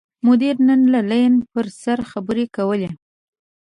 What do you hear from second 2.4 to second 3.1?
کولې.